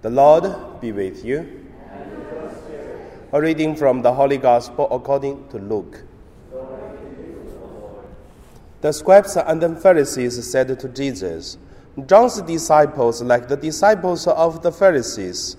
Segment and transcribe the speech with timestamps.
[0.00, 1.66] The Lord be with you.
[3.32, 6.04] A reading from the Holy Gospel according to Luke.
[8.80, 11.58] The scribes and the Pharisees said to Jesus,
[12.06, 15.56] John's disciples, like the disciples of the Pharisees,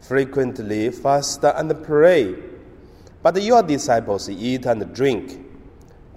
[0.00, 2.36] frequently fast and pray,
[3.22, 5.40] but your disciples eat and drink.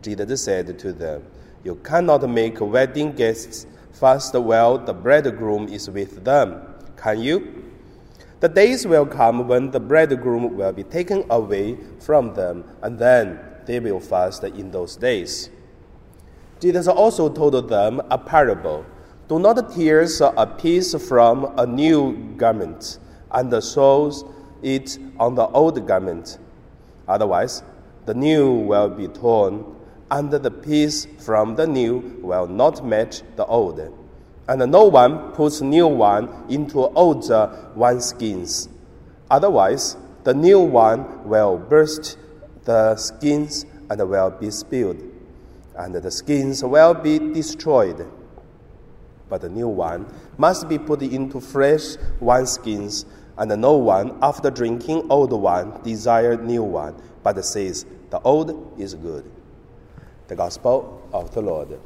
[0.01, 1.23] Jesus said to them,
[1.63, 6.70] You cannot make wedding guests fast while the bridegroom is with them,
[7.01, 7.65] can you?
[8.39, 13.39] The days will come when the bridegroom will be taken away from them, and then
[13.65, 15.49] they will fast in those days.
[16.59, 18.85] Jesus also told them a parable
[19.27, 22.99] Do not tear a piece from a new garment
[23.31, 24.11] and sew
[24.61, 26.37] it on the old garment.
[27.07, 27.63] Otherwise,
[28.05, 29.63] the new will be torn,
[30.09, 33.79] and the piece from the new will not match the old
[34.47, 38.67] and no one puts new one into old wineskins.
[39.29, 42.17] Otherwise, the new one will burst
[42.65, 45.01] the skins and will be spilled,
[45.75, 48.05] and the skins will be destroyed.
[49.29, 50.05] But the new one
[50.37, 53.05] must be put into fresh wineskins,
[53.37, 58.93] and no one, after drinking old one, desires new one, but says, The old is
[58.95, 59.31] good.
[60.27, 61.79] The Gospel of the Lord.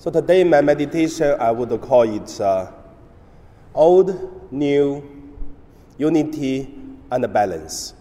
[0.00, 2.70] So today, my meditation, I would call it uh,
[3.74, 5.02] old, new,
[5.98, 6.72] unity,
[7.10, 7.94] and balance.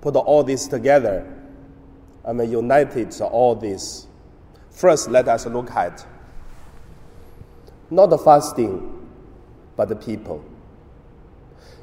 [0.00, 1.26] Put all this together
[2.24, 4.06] and united all this.
[4.70, 6.06] First, let us look at
[7.90, 9.08] not the fasting,
[9.74, 10.44] but the people.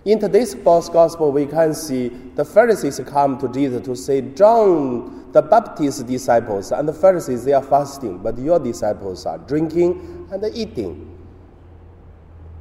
[0.06, 5.42] In today's gospel, we can see the Pharisees come to Jesus to say, John the
[5.42, 11.12] Baptist's disciples and the Pharisees, they are fasting, but your disciples are drinking and eating.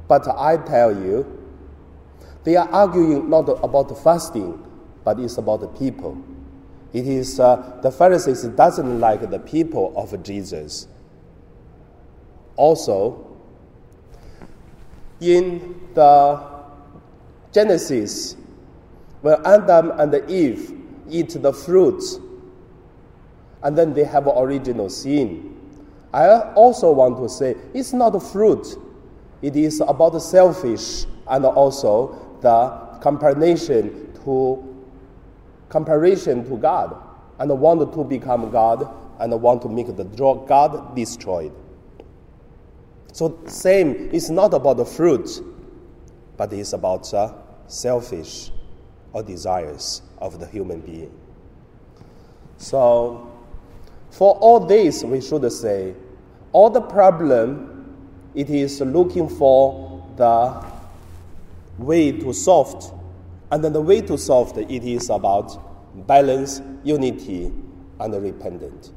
[0.09, 1.25] But I tell you,
[2.43, 4.61] they are arguing not about fasting,
[5.05, 6.21] but it's about the people.
[6.93, 10.87] It is uh, the Pharisees doesn't like the people of Jesus.
[12.57, 13.37] Also,
[15.21, 16.54] in the
[17.55, 18.35] Genesis,
[19.21, 20.73] when Adam and Eve
[21.09, 22.03] eat the fruit,
[23.63, 25.55] and then they have original sin.
[26.13, 28.77] I also want to say it's not a fruit,
[29.41, 34.85] it is about the selfish and also the comparison to
[35.69, 37.01] comparison to God
[37.39, 41.53] and want to become God and want to make the God destroyed.
[43.13, 45.41] So same, it's not about the fruit,
[46.35, 47.33] but it's about uh,
[47.67, 48.51] selfish
[49.13, 51.11] or desires of the human being.
[52.57, 53.31] So,
[54.11, 55.93] for all this, we should say,
[56.51, 57.95] all the problem,
[58.33, 60.63] it is looking for the
[61.77, 62.93] way to solve.
[63.51, 67.51] And then the way to solve it is about balance, unity,
[67.99, 68.91] and repentance.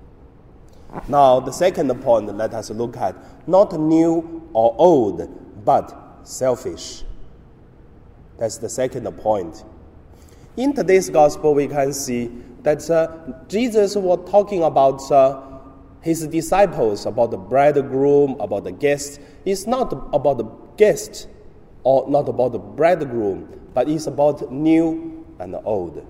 [1.06, 3.14] Now, the second point, let us look at
[3.48, 7.02] not new or old, but selfish.
[8.38, 9.64] That's the second point.
[10.56, 12.30] In today's gospel, we can see
[12.62, 13.08] that uh,
[13.48, 15.42] Jesus was talking about uh,
[16.02, 19.18] his disciples, about the bridegroom, about the guests.
[19.44, 20.44] It's not about the
[20.76, 21.28] guest
[21.82, 26.06] or not about the bridegroom, but it's about new and old.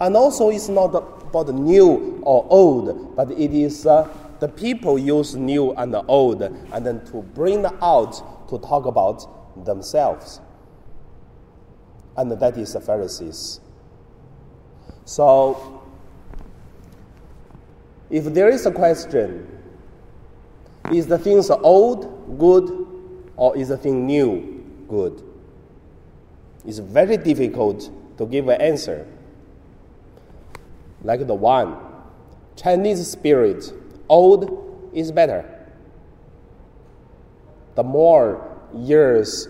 [0.00, 4.08] And also, it's not about new or old, but it is uh,
[4.38, 10.40] the people use new and old and then to bring out to talk about themselves
[12.18, 13.60] and that is the Pharisees.
[15.04, 15.82] So,
[18.10, 19.46] if there is a question,
[20.92, 22.86] is the thing old good
[23.36, 25.22] or is the thing new good?
[26.66, 29.06] It's very difficult to give an answer.
[31.04, 31.76] Like the one
[32.56, 33.72] Chinese spirit,
[34.08, 35.70] old is better.
[37.76, 39.46] The more years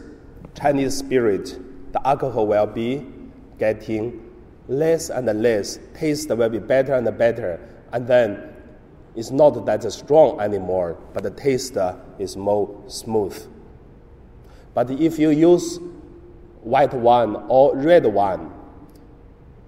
[0.54, 1.58] Chinese spirit
[1.93, 3.06] the alcohol will be
[3.58, 4.25] getting
[4.69, 5.79] less and less.
[5.94, 7.61] Taste will be better and better.
[7.93, 8.55] And then
[9.17, 11.76] it's not that strong anymore, but the taste
[12.19, 13.37] is more smooth.
[14.75, 15.81] But if you use
[16.62, 18.52] white wine or red wine,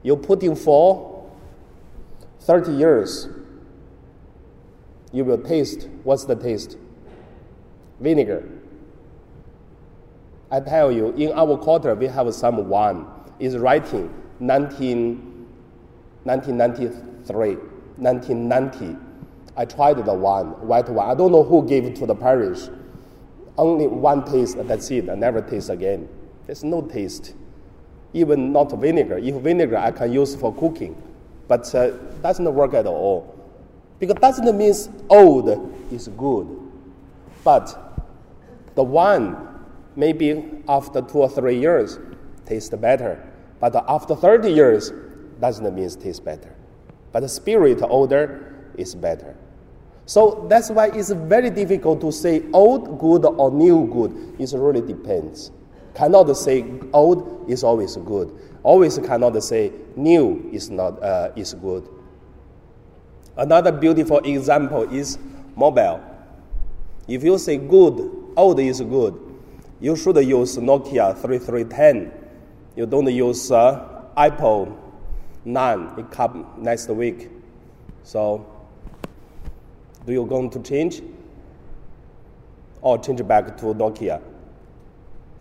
[0.03, 1.29] you put in for
[2.41, 3.29] 30 years,
[5.13, 6.77] you will taste what's the taste?
[7.99, 8.60] Vinegar.
[10.50, 13.06] I tell you, in our quarter, we have someone
[13.38, 15.47] is writing 19,
[16.25, 17.55] 1993,
[17.97, 18.97] 1990.
[19.56, 21.08] I tried the one, white one.
[21.08, 22.69] I don't know who gave it to the parish.
[23.56, 25.08] Only one taste, that's it.
[25.08, 26.08] I never taste again.
[26.47, 27.35] There's no taste.
[28.12, 29.19] Even not vinegar.
[29.19, 31.00] If vinegar, I can use for cooking.
[31.47, 31.91] But uh,
[32.23, 33.37] doesn't work at all.
[33.99, 34.75] Because doesn't mean
[35.11, 36.49] old is good.
[37.44, 37.76] But
[38.75, 39.50] the one,
[39.97, 41.99] maybe after two or three years,
[42.47, 43.27] tastes better.
[43.61, 44.93] But after 30 years,
[45.41, 46.55] doesn't mean it tastes better.
[47.13, 49.37] But the spirit older is better.
[50.07, 54.35] So that's why it's very difficult to say old good or new good.
[54.41, 55.51] It really depends.
[55.95, 58.37] Cannot say old is always good.
[58.63, 61.89] Always cannot say new is not uh, is good.
[63.37, 65.19] Another beautiful example is
[65.57, 66.01] mobile.
[67.09, 69.15] If you say good, old is good,
[69.81, 72.12] you should use Nokia 3310.
[72.77, 74.79] You don't use uh, Apple
[75.44, 75.94] 9.
[75.99, 77.31] It comes next week.
[78.03, 78.47] So,
[80.06, 81.03] do you going to change?
[82.82, 84.21] Or change back to Nokia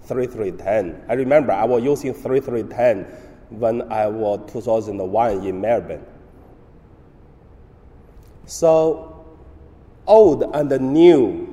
[0.03, 1.03] 3310?
[1.09, 3.03] I remember I was using 3310
[3.59, 6.05] when I was 2001 in Melbourne.
[8.45, 9.25] So,
[10.07, 11.48] old and new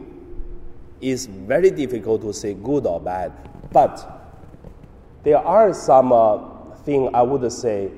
[1.00, 3.32] is very difficult to say good or bad,
[3.72, 4.12] but
[5.22, 6.38] there are some uh,
[6.84, 7.90] things I would say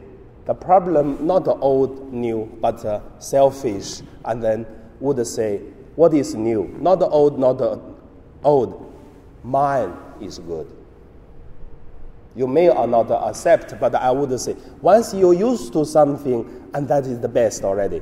[0.49, 4.65] the problem not the old, new, but uh, selfish, and then
[4.99, 5.59] would say,
[5.95, 6.75] what is new?
[6.81, 7.79] Not the old, not the
[8.43, 8.91] old.
[9.45, 10.67] Mine is good.
[12.35, 16.89] You may or not accept, but I would say, once you're used to something, and
[16.89, 18.01] that is the best already.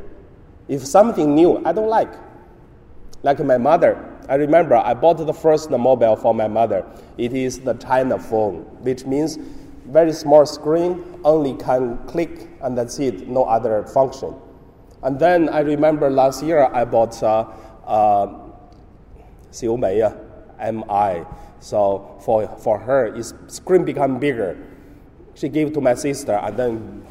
[0.69, 2.15] If something new, I don't like.
[3.25, 6.85] Like my mother, I remember I bought the first mobile for my mother.
[7.17, 9.39] It is the China phone, which means
[9.89, 14.35] very small screen, only can click, and that's it, no other function.
[15.03, 17.47] And then I remember last year I bought uh,
[17.87, 18.27] uh,
[19.53, 21.25] Xiaomi uh, Mi.
[21.61, 24.57] So for, for her, its screen become bigger.
[25.35, 27.07] She gave to my sister and then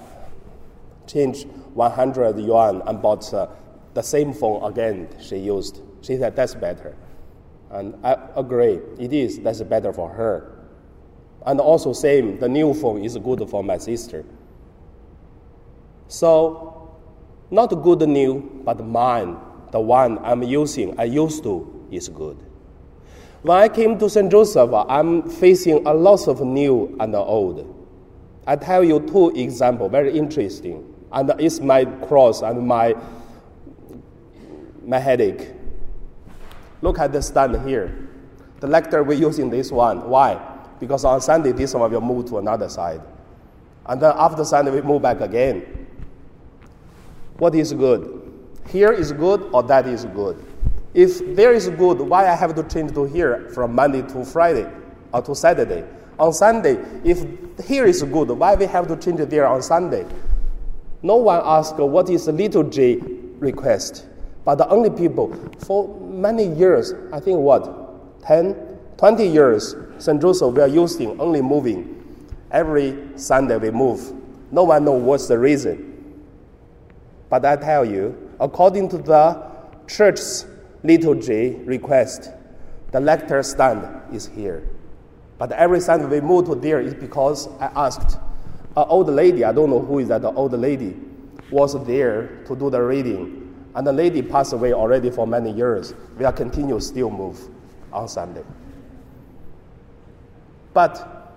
[1.08, 3.48] changed 100 yuan and bought uh,
[3.94, 5.82] the same phone again she used.
[6.06, 6.96] She said that's better.
[7.72, 10.52] And I agree, it is, that's better for her.
[11.48, 14.24] And also same, the new phone is good for my sister.
[16.08, 16.96] So,
[17.50, 19.38] not good new, but mine,
[19.72, 22.38] the one I'm using, I used to, is good.
[23.42, 24.30] When I came to St.
[24.32, 27.72] Joseph, I'm facing a lot of new and old.
[28.46, 30.94] I tell you two examples, very interesting.
[31.12, 32.96] And it's my cross and my,
[34.86, 35.52] my headache.
[36.82, 38.10] Look at the stand here.
[38.60, 40.10] The lector we're using this one.
[40.10, 40.40] Why?
[40.80, 43.02] Because on Sunday, this one will move to another side.
[43.86, 45.88] And then after Sunday, we move back again.
[47.38, 48.22] What is good?
[48.70, 50.44] Here is good or that is good?
[50.94, 54.70] If there is good, why I have to change to here from Monday to Friday
[55.14, 55.84] or to Saturday?
[56.18, 57.26] On Sunday, if
[57.66, 60.06] here is good, why we have to change there on Sunday?
[61.04, 62.96] No one asks what is liturgy
[63.40, 64.06] request.
[64.46, 68.56] But the only people, for many years, I think what, 10,
[68.96, 70.22] 20 years, St.
[70.22, 71.92] Joseph, we are using only moving.
[72.52, 74.14] Every Sunday we move.
[74.52, 76.24] No one knows what's the reason.
[77.28, 79.52] But I tell you, according to the
[79.88, 80.46] church's
[80.84, 82.30] liturgy request,
[82.92, 84.70] the lector stand is here.
[85.40, 88.20] But every Sunday we move to there is because I asked
[88.78, 90.96] an old lady, I don't know who is that old lady,
[91.50, 93.45] was there to do the reading
[93.76, 95.94] and the lady passed away already for many years.
[96.18, 97.40] We are continue still move
[97.92, 98.44] on Sunday.
[100.74, 101.34] But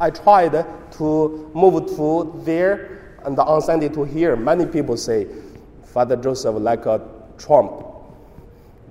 [0.00, 0.52] I tried
[0.92, 4.36] to move to there and on Sunday to here.
[4.36, 5.26] Many people say
[5.84, 7.00] Father Joseph like a
[7.36, 7.86] Trump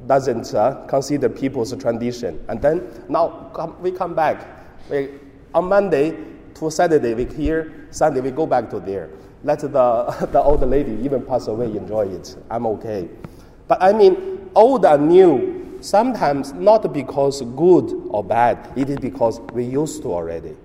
[0.07, 2.43] doesn't uh, consider people's tradition.
[2.49, 4.47] And then now come, we come back.
[4.89, 5.09] We,
[5.53, 6.17] on Monday
[6.55, 9.09] to Saturday we here, Sunday we go back to there
[9.43, 9.67] let the,
[10.31, 12.35] the old lady even pass away, enjoy it.
[12.49, 13.09] I'm okay.
[13.67, 19.39] But I mean, old and new, sometimes not because good or bad, it is because
[19.53, 20.55] we used to already.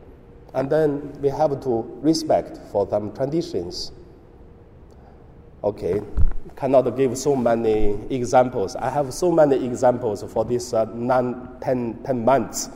[0.54, 3.92] And then we have to respect for some traditions.
[5.62, 6.00] Okay,
[6.56, 8.76] cannot give so many examples.
[8.76, 12.70] I have so many examples for this uh, non 10, 10 months.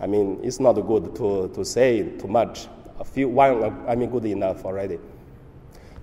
[0.00, 2.68] I mean, it's not good to, to say too much.
[3.00, 4.98] A few, one, I mean, good enough already.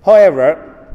[0.04, 0.88] However,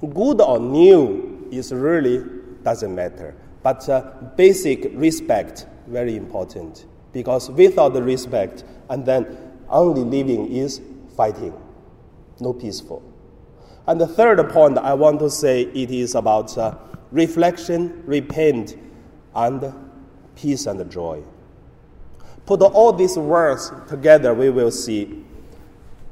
[0.00, 2.24] good or new is really
[2.62, 3.34] doesn't matter.
[3.62, 10.80] But uh, basic respect very important because without the respect, and then only living is
[11.16, 11.54] fighting,
[12.40, 13.02] no peaceful.
[13.86, 16.76] And the third point I want to say it is about uh,
[17.12, 18.76] reflection, repent,
[19.34, 19.72] and
[20.34, 21.22] peace and joy.
[22.46, 25.24] Put all these words together, we will see.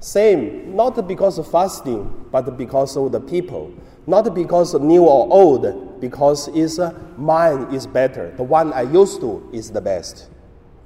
[0.02, 3.72] Same, not because of fasting, but because of the people.
[4.04, 8.32] Not because new or old, because is uh, mine is better.
[8.36, 10.28] The one I used to is the best.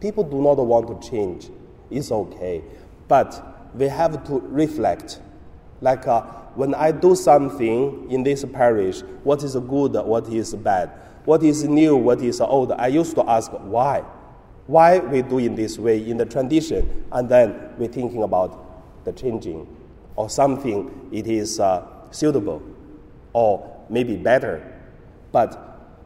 [0.00, 1.48] People do not want to change.
[1.90, 2.62] It's okay.
[3.08, 5.22] But we have to reflect.
[5.80, 6.20] Like uh,
[6.54, 10.90] when I do something in this parish, what is good, what is bad,
[11.24, 14.04] what is new, what is old, I used to ask why.
[14.66, 18.65] Why we do in this way in the tradition, and then we're thinking about
[19.06, 19.66] the changing
[20.16, 22.60] or something it is uh, suitable
[23.32, 24.74] or maybe better.
[25.32, 25.56] But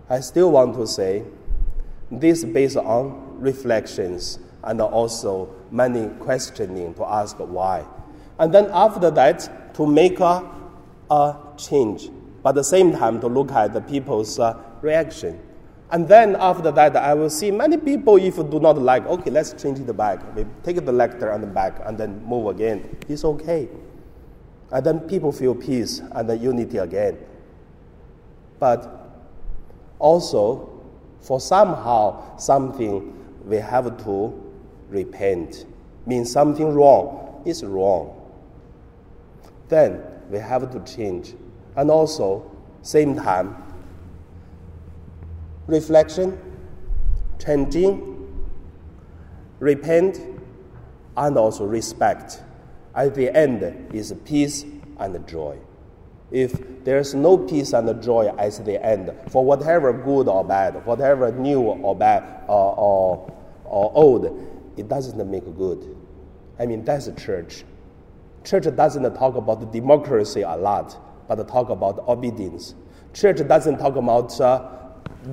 [0.09, 1.25] I still want to say
[2.11, 7.85] this based on reflections and also many questioning to ask why.
[8.38, 10.49] And then after that, to make a,
[11.11, 12.11] a change,
[12.42, 15.40] but at the same time to look at the people's uh, reaction.
[15.92, 19.61] And then after that, I will see many people, if do not like, okay, let's
[19.61, 20.20] change the back.
[20.37, 22.97] We take the lector and the back and then move again.
[23.09, 23.68] It's okay.
[24.70, 27.18] And then people feel peace and the unity again.
[28.61, 29.11] But
[29.99, 30.80] also,
[31.20, 34.52] for somehow something we have to
[34.88, 35.66] repent.
[36.06, 38.16] Means something wrong is wrong.
[39.68, 41.35] Then we have to change.
[41.76, 42.50] And also,
[42.82, 43.56] same time,
[45.70, 46.38] reflection,
[47.44, 48.16] changing,
[49.58, 50.20] repent,
[51.16, 52.42] and also respect.
[52.94, 54.64] At the end is peace
[54.98, 55.58] and joy.
[56.30, 61.32] If there's no peace and joy at the end, for whatever good or bad, whatever
[61.32, 63.32] new or bad or, or,
[63.64, 64.24] or old,
[64.76, 65.96] it doesn't make good.
[66.58, 67.64] I mean, that's a church.
[68.44, 72.74] Church doesn't talk about democracy a lot, but talk about obedience.
[73.12, 74.79] Church doesn't talk about uh,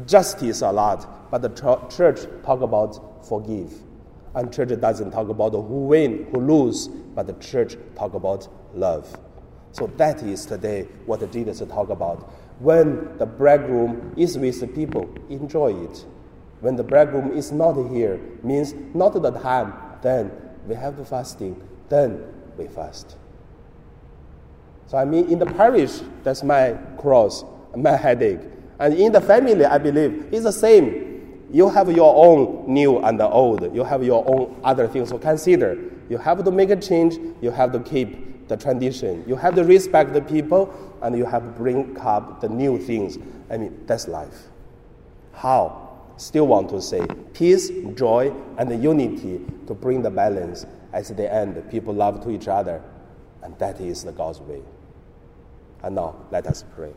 [0.05, 1.49] justice a lot, but the
[1.89, 3.73] church talk about forgive.
[4.35, 9.15] And church doesn't talk about who win, who lose, but the church talk about love.
[9.71, 12.31] So that is today what Jesus talk about.
[12.59, 16.05] When the bridegroom is with the people, enjoy it.
[16.61, 20.31] When the bridegroom is not here, means not the time, then
[20.67, 22.23] we have the fasting, then
[22.57, 23.15] we fast.
[24.87, 27.43] So I mean, in the parish, that's my cross,
[27.75, 28.39] my headache.
[28.79, 31.47] And in the family, I believe it's the same.
[31.51, 33.73] You have your own new and the old.
[33.73, 35.77] You have your own other things to consider.
[36.09, 37.15] You have to make a change.
[37.41, 39.23] You have to keep the tradition.
[39.27, 43.17] You have to respect the people, and you have to bring up the new things.
[43.49, 44.47] I mean, that's life.
[45.33, 45.83] How?
[46.17, 50.65] Still want to say peace, joy, and unity to bring the balance.
[50.93, 52.81] At the end, people love to each other,
[53.43, 54.61] and that is the God's way.
[55.83, 56.93] And now, let us pray.